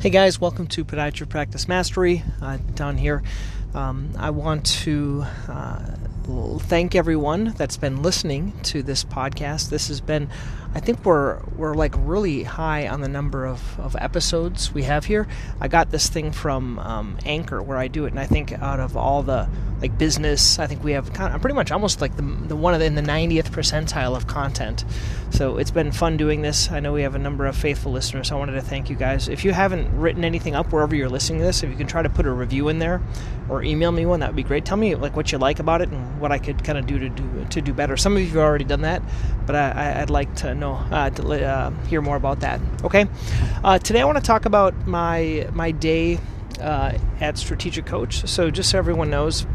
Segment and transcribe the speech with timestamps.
[0.00, 2.22] Hey guys, welcome to Podiatry Practice Mastery.
[2.40, 3.20] Uh, down here,
[3.74, 5.80] um, I want to uh,
[6.28, 9.70] thank everyone that's been listening to this podcast.
[9.70, 10.28] This has been,
[10.74, 15.06] I think we're we're like really high on the number of, of episodes we have
[15.06, 15.26] here.
[15.58, 18.78] I got this thing from um, Anchor where I do it, and I think out
[18.78, 19.48] of all the
[19.80, 22.80] like business, I think we have kind of pretty much almost like the the one
[22.82, 24.84] in the 90th percentile of content.
[25.30, 26.70] So it's been fun doing this.
[26.70, 28.30] I know we have a number of faithful listeners.
[28.30, 29.28] I wanted to thank you guys.
[29.28, 32.02] If you haven't written anything up wherever you're listening to this, if you can try
[32.02, 33.00] to put a review in there
[33.48, 34.64] or email me one, that would be great.
[34.64, 36.98] Tell me like what you like about it and what I could kind of do
[36.98, 37.96] to do to do better.
[37.96, 39.02] Some of you have already done that,
[39.46, 42.60] but I, would like to know uh, to uh, hear more about that.
[42.84, 43.06] Okay,
[43.64, 46.18] uh, today I want to talk about my my day
[46.60, 48.28] uh, at Strategic Coach.
[48.28, 49.46] So just so everyone knows,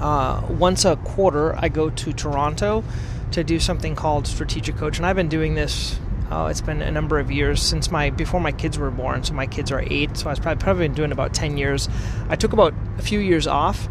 [0.00, 2.84] uh, once a quarter I go to Toronto
[3.32, 5.98] to do something called Strategic Coach, and I've been doing this
[6.30, 9.22] Oh, it's been a number of years since my before my kids were born.
[9.22, 10.16] So my kids are eight.
[10.16, 11.88] So I was probably, probably been doing about ten years.
[12.28, 13.88] I took about a few years off,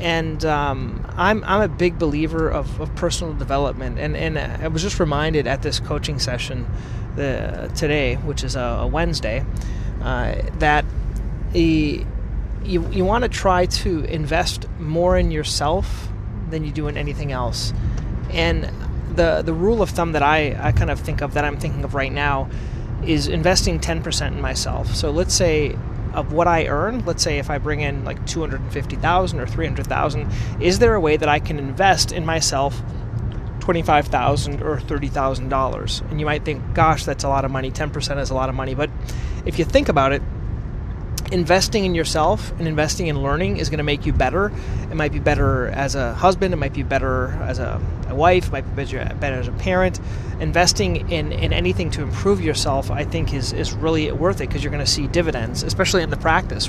[0.00, 3.98] and um, I'm I'm a big believer of, of personal development.
[3.98, 6.66] And and I was just reminded at this coaching session,
[7.14, 9.44] the today, which is a, a Wednesday,
[10.02, 10.84] uh, that
[11.54, 12.04] a,
[12.64, 16.08] you you want to try to invest more in yourself
[16.50, 17.72] than you do in anything else.
[18.30, 18.70] And
[19.16, 21.84] the the rule of thumb that I, I kind of think of that I'm thinking
[21.84, 22.48] of right now
[23.04, 24.94] is investing 10% in myself.
[24.94, 25.76] So let's say
[26.14, 30.78] of what I earn, let's say if I bring in like 250,000 or 300,000, is
[30.78, 32.80] there a way that I can invest in myself
[33.60, 36.10] 25,000 or $30,000?
[36.10, 37.70] And you might think, gosh, that's a lot of money.
[37.70, 38.74] 10% is a lot of money.
[38.74, 38.90] But
[39.44, 40.22] if you think about it,
[41.32, 44.52] investing in yourself and investing in learning is going to make you better.
[44.90, 48.50] It might be better as a husband, it might be better as a, a wife,
[48.50, 50.00] might be better, better as a parent.
[50.40, 54.62] Investing in, in anything to improve yourself, I think, is, is really worth it because
[54.62, 56.68] you're going to see dividends, especially in the practice.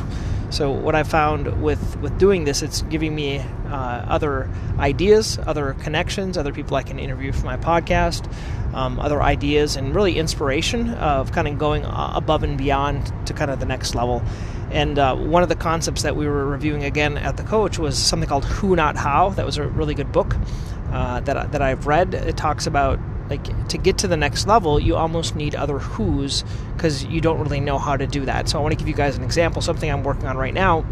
[0.49, 5.73] So, what I found with, with doing this, it's giving me uh, other ideas, other
[5.81, 8.31] connections, other people I can interview for my podcast.
[8.73, 13.49] Um, other ideas and really inspiration of kind of going above and beyond to kind
[13.49, 14.21] of the next level.
[14.71, 17.97] And uh, one of the concepts that we were reviewing again at the coach was
[17.97, 19.29] something called Who Not How.
[19.29, 20.35] That was a really good book
[20.91, 22.13] uh, that that I've read.
[22.13, 22.99] It talks about
[23.29, 26.43] like to get to the next level, you almost need other who's
[26.73, 28.47] because you don't really know how to do that.
[28.47, 29.61] So I want to give you guys an example.
[29.61, 30.85] Something I'm working on right now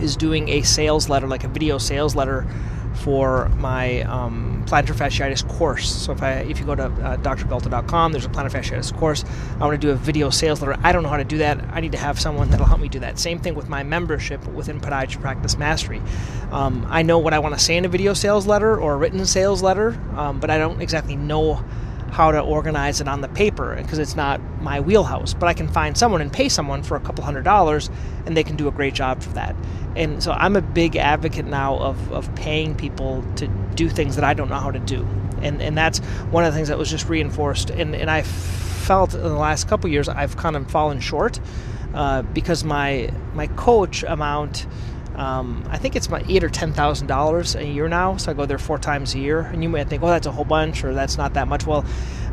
[0.00, 2.46] is doing a sales letter, like a video sales letter
[2.94, 5.90] for my um, plantar fasciitis course.
[5.90, 9.24] So if I if you go to uh, drpelto.com, there's a plantar fasciitis course.
[9.56, 10.78] I want to do a video sales letter.
[10.82, 11.62] I don't know how to do that.
[11.70, 13.18] I need to have someone that'll help me do that.
[13.18, 16.02] Same thing with my membership within Podiatry Practice Mastery.
[16.50, 18.96] Um, I know what I want to say in a video sales letter or a
[18.96, 21.64] written sales letter, um, but I don't exactly know
[22.12, 25.32] how to organize it on the paper because it's not my wheelhouse.
[25.34, 27.90] But I can find someone and pay someone for a couple hundred dollars,
[28.26, 29.56] and they can do a great job for that.
[29.96, 34.24] And so I'm a big advocate now of, of paying people to do things that
[34.24, 35.06] I don't know how to do.
[35.40, 35.98] And, and that's
[36.30, 37.70] one of the things that was just reinforced.
[37.70, 41.40] And, and I felt in the last couple years I've kind of fallen short
[41.94, 44.66] uh, because my my coach amount
[45.14, 48.16] um, I think it's about eight or ten thousand dollars a year now.
[48.16, 50.32] So I go there four times a year, and you might think, "Oh, that's a
[50.32, 51.84] whole bunch," or "That's not that much." Well,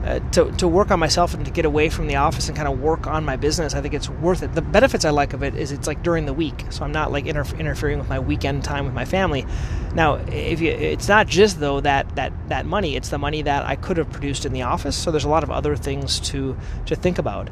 [0.06, 2.70] uh, to to work on myself and to get away from the office and kind
[2.70, 4.54] of work on my business, I think it's worth it.
[4.56, 7.12] The benefits I like of it is it's like during the week, so I'm not
[7.12, 9.46] like inter- interfering with my weekend time with my family.
[9.94, 13.66] Now, if you, it's not just though that that that money; it's the money that
[13.66, 14.96] I could have produced in the office.
[14.96, 17.50] So there's a lot of other things to to think about.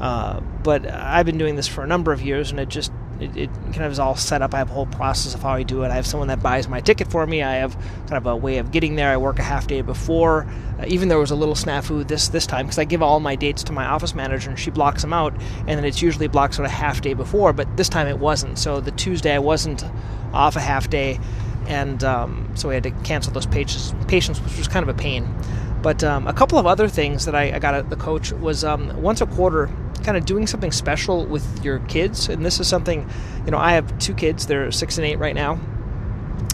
[0.00, 3.36] Uh, but I've been doing this for a number of years, and it just it,
[3.36, 4.54] it, kind of is all set up.
[4.54, 5.90] I have a whole process of how I do it.
[5.90, 7.42] I have someone that buys my ticket for me.
[7.42, 7.74] I have
[8.08, 9.10] kind of a way of getting there.
[9.10, 10.46] I work a half day before.
[10.78, 13.34] Uh, even there was a little snafu this this time because I give all my
[13.34, 16.54] dates to my office manager and she blocks them out, and then it's usually blocked
[16.54, 17.52] sort of half day before.
[17.52, 18.58] But this time it wasn't.
[18.58, 19.84] So the Tuesday I wasn't
[20.32, 21.18] off a half day,
[21.66, 25.34] and um, so we had to cancel those patients, which was kind of a pain.
[25.82, 28.64] But um, a couple of other things that I, I got at the coach was
[28.64, 29.70] um, once a quarter
[30.02, 32.28] kind of doing something special with your kids.
[32.28, 33.08] And this is something,
[33.44, 35.58] you know, I have two kids, they're six and eight right now.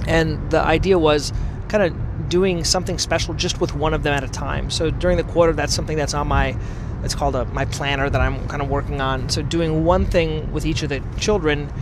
[0.07, 1.33] And the idea was
[1.69, 4.71] kind of doing something special just with one of them at a time.
[4.71, 6.57] So during the quarter, that's something that's on my
[7.05, 9.29] it's called a, my planner that I'm kind of working on.
[9.29, 11.73] So doing one thing with each of the children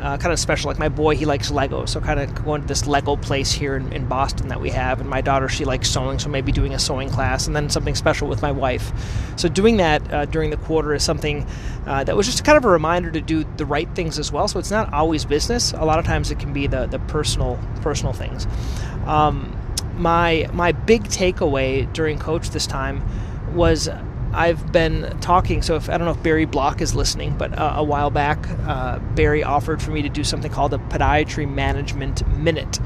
[0.00, 0.68] uh, kind of special.
[0.68, 3.76] Like my boy, he likes Lego, so kind of going to this Lego place here
[3.76, 5.00] in, in, Boston that we have.
[5.00, 7.94] And my daughter, she likes sewing, so maybe doing a sewing class, and then something
[7.94, 8.92] special with my wife.
[9.36, 11.46] So doing that uh, during the quarter is something
[11.86, 14.48] uh, that was just kind of a reminder to do the right things as well.
[14.48, 15.72] So it's not always business.
[15.72, 18.46] A lot of times it can be the the personal personal things.
[19.06, 19.56] Um,
[19.96, 23.02] my my big takeaway during coach this time
[23.54, 23.88] was
[24.32, 25.62] I've been talking.
[25.62, 28.38] So if I don't know if Barry Block is listening, but uh, a while back,
[28.66, 32.78] uh, Barry offered for me to do something called a podiatry management minute,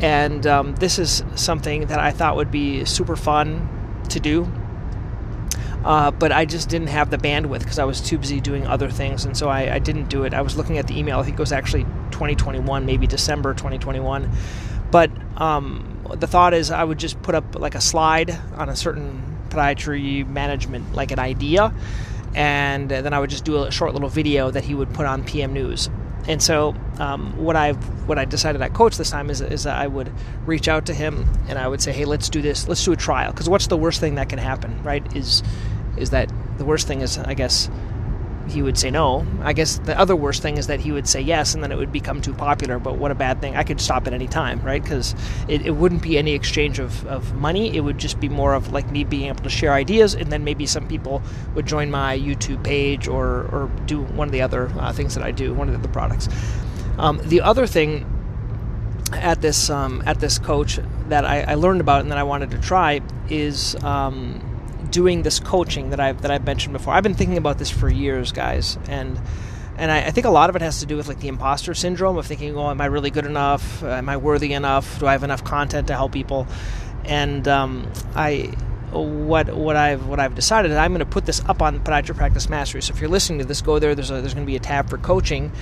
[0.00, 4.50] and um, this is something that I thought would be super fun to do.
[5.84, 8.90] Uh, but I just didn't have the bandwidth because I was too busy doing other
[8.90, 10.34] things, and so I, I, didn't do it.
[10.34, 14.28] I was looking at the email; I think it was actually 2021, maybe December 2021.
[14.90, 18.74] But um, the thought is, I would just put up like a slide on a
[18.74, 21.72] certain podiatry management, like an idea,
[22.34, 25.24] and then I would just do a short little video that he would put on
[25.24, 25.88] PM News.
[26.28, 29.78] And so, um, what I what I decided at coach this time is is that
[29.78, 30.12] I would
[30.44, 32.96] reach out to him and I would say, hey, let's do this, let's do a
[32.96, 33.32] trial.
[33.32, 35.16] Because what's the worst thing that can happen, right?
[35.16, 35.42] Is
[35.96, 37.70] is that the worst thing is, I guess,
[38.48, 39.26] he would say no.
[39.42, 41.76] I guess the other worst thing is that he would say yes, and then it
[41.76, 42.78] would become too popular.
[42.78, 43.56] But what a bad thing!
[43.56, 44.82] I could stop at any time, right?
[44.82, 45.14] Because
[45.48, 47.76] it, it wouldn't be any exchange of, of money.
[47.76, 50.44] It would just be more of like me being able to share ideas, and then
[50.44, 51.22] maybe some people
[51.54, 55.24] would join my YouTube page or or do one of the other uh, things that
[55.24, 56.28] I do, one of the products.
[56.98, 58.06] Um, the other thing
[59.12, 60.78] at this um, at this coach
[61.08, 64.55] that I, I, learned about and that I wanted to try is um,
[64.96, 66.94] doing this coaching that I've that I've mentioned before.
[66.94, 69.20] I've been thinking about this for years, guys, and
[69.76, 71.74] and I, I, think a lot of it has to do with like the imposter
[71.74, 73.82] syndrome of thinking, oh, am I really good enough?
[73.82, 74.98] Am I worthy enough?
[74.98, 76.46] Do I have enough content to help people?
[77.04, 78.54] And um, I
[78.92, 82.16] what what I've what I've decided is I'm going to put this up on Podiatry
[82.16, 82.80] Practice Mastery.
[82.80, 83.94] So if you're listening to this, go there.
[83.94, 85.52] There's a, there's going to be a tab for coaching,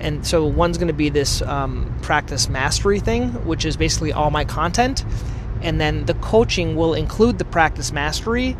[0.00, 4.32] and so one's going to be this um, practice mastery thing, which is basically all
[4.32, 5.04] my content
[5.62, 8.56] and then the coaching will include the practice mastery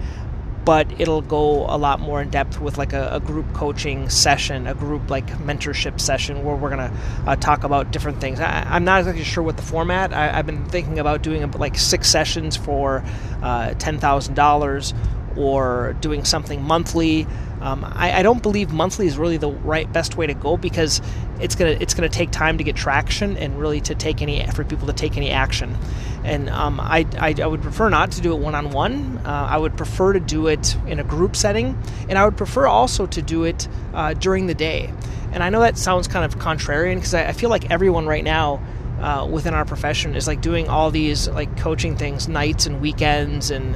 [0.65, 4.67] but it'll go a lot more in depth with like a, a group coaching session
[4.67, 8.41] a group like mentorship session where we're going to uh, talk about different things.
[8.41, 11.79] I, am not exactly sure what the format I, have been thinking about doing like
[11.79, 13.03] six sessions for
[13.43, 17.27] uh, $10000 or doing something monthly
[17.61, 21.03] um, I, I, don't believe monthly is really the right best way to go because
[21.41, 24.65] it's gonna it's gonna take time to get traction and really to take any for
[24.65, 25.77] people to take any action.
[26.25, 29.21] And um, I, I, I, would prefer not to do it one on one.
[29.25, 33.07] I would prefer to do it in a group setting, and I would prefer also
[33.07, 34.93] to do it uh, during the day.
[35.33, 38.25] And I know that sounds kind of contrarian because I, I feel like everyone right
[38.25, 38.63] now.
[39.01, 43.51] Uh, within our profession is like doing all these like coaching things nights and weekends
[43.51, 43.75] and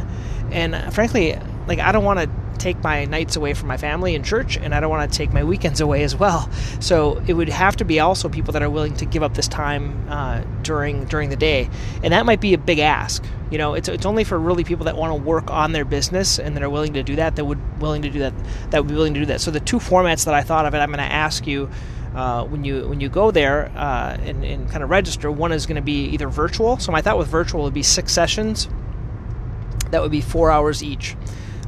[0.53, 1.35] and frankly
[1.67, 4.75] like I don't want to take my nights away from my family and church, and
[4.75, 6.51] I don't want to take my weekends away as well.
[6.81, 9.49] So it would have to be also people that are willing to give up this
[9.49, 11.69] time uh, during during the day,
[12.03, 13.25] and that might be a big ask.
[13.51, 16.39] You know, it's, it's only for really people that want to work on their business
[16.39, 17.37] and that are willing to do that.
[17.37, 18.35] That would willing to do that.
[18.71, 19.41] That would be willing to do that.
[19.41, 21.71] So the two formats that I thought of, it, I'm going to ask you.
[22.15, 25.67] Uh, when you when you go there uh, and, and kind of register, one is
[25.67, 26.79] going to be either virtual.
[26.79, 28.69] So my thought with virtual would be six sessions.
[29.91, 31.17] That would be four hours each.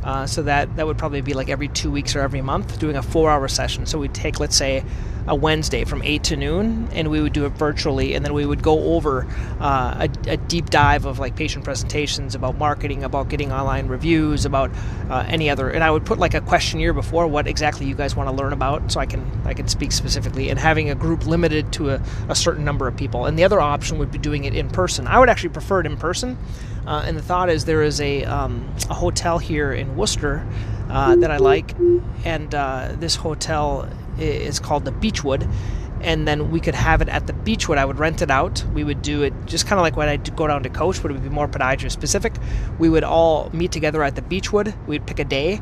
[0.06, 2.94] Uh, so that that would probably be like every two weeks or every month, doing
[2.94, 3.86] a four-hour session.
[3.86, 4.84] So we'd take, let's say,
[5.28, 8.46] a Wednesday from eight to noon, and we would do it virtually, and then we
[8.46, 9.26] would go over
[9.60, 14.44] uh, a, a, deep dive of like patient presentations about marketing, about getting online reviews,
[14.44, 14.70] about
[15.10, 15.68] uh, any other.
[15.68, 18.52] And I would put like a questionnaire before what exactly you guys want to learn
[18.52, 22.02] about, so I can I can speak specifically, and having a group limited to a,
[22.28, 23.26] a certain number of people.
[23.26, 25.06] And the other option would be doing it in person.
[25.06, 26.38] I would actually prefer it in person
[26.86, 30.46] uh, and the thought is there is a, um, a hotel here in Worcester
[30.88, 31.74] uh, that I like,
[32.24, 35.48] and uh, this hotel is called the Beechwood.
[36.02, 37.78] And then we could have it at the Beechwood.
[37.78, 38.62] I would rent it out.
[38.74, 41.10] We would do it just kind of like when I go down to coach, but
[41.10, 42.34] it would be more podiatry specific.
[42.78, 44.74] We would all meet together at the Beechwood.
[44.86, 45.60] We'd pick a day,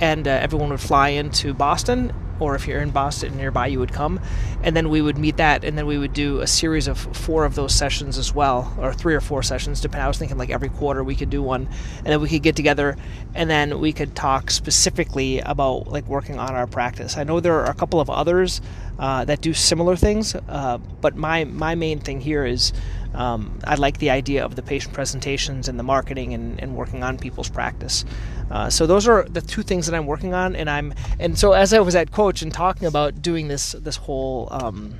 [0.00, 3.92] and uh, everyone would fly into Boston or if you're in Boston nearby, you would
[3.92, 4.20] come,
[4.62, 7.44] and then we would meet that, and then we would do a series of four
[7.44, 9.80] of those sessions as well, or three or four sessions.
[9.80, 12.42] Depending, I was thinking like every quarter we could do one, and then we could
[12.42, 12.96] get together,
[13.34, 17.16] and then we could talk specifically about like working on our practice.
[17.16, 18.60] I know there are a couple of others
[18.98, 22.72] uh, that do similar things, uh, but my my main thing here is
[23.16, 27.02] um, I like the idea of the patient presentations and the marketing and, and working
[27.02, 28.04] on people's practice.
[28.50, 31.52] Uh, so those are the two things that I'm working on, and I'm and so
[31.52, 34.94] as I was at coach and talking about doing this this whole um,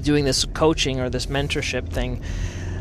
[0.00, 2.22] doing this coaching or this mentorship thing.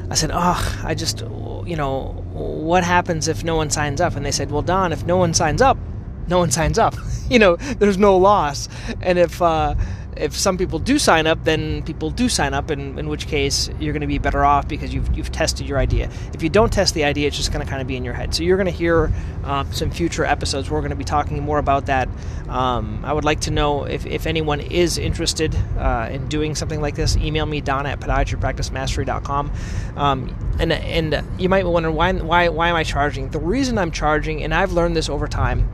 [0.10, 4.26] I said, "Oh, I just, you know, what happens if no one signs up?" And
[4.26, 5.78] they said, "Well, Don, if no one signs up,
[6.28, 6.96] no one signs up.
[7.30, 8.68] you know, there's no loss.
[9.02, 9.76] And if uh,
[10.18, 13.70] if some people do sign up, then people do sign up, and in which case
[13.80, 16.10] you're going to be better off because you've, you've tested your idea.
[16.34, 18.14] If you don't test the idea, it's just going to kind of be in your
[18.14, 18.34] head.
[18.36, 19.12] So you're going to hear
[19.44, 20.70] um, some future episodes.
[20.70, 22.10] Where we're going to be talking more about that.
[22.50, 26.82] Um, I would like to know if, if anyone is interested uh, in doing something
[26.82, 27.16] like this.
[27.18, 29.52] Email me, Don at podiatrypracticemastery.com.
[29.96, 33.30] Um, and and you might wonder why why why am I charging?
[33.30, 35.70] The reason I'm charging, and I've learned this over time,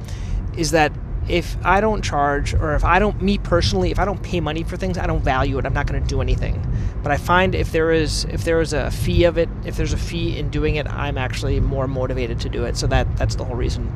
[0.56, 0.92] is that
[1.30, 4.64] if I don't charge, or if I don't, me personally, if I don't pay money
[4.64, 5.66] for things, I don't value it.
[5.66, 6.62] I'm not going to do anything.
[7.04, 9.94] But I find if there is if there is a fee of it, if there's
[9.94, 12.78] a fee in doing it, I'm actually more motivated to do it.
[12.78, 13.88] So that that's the whole reason.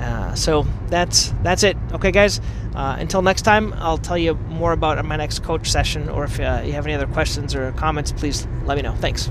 [0.00, 1.76] Uh, so that's that's it.
[1.92, 2.40] Okay, guys.
[2.74, 6.08] Uh, until next time, I'll tell you more about my next coach session.
[6.10, 8.94] Or if uh, you have any other questions or comments, please let me know.
[8.96, 9.24] Thanks.